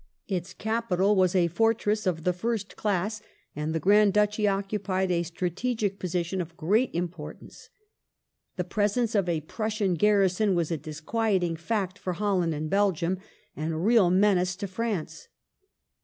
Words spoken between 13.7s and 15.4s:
a real menace to France.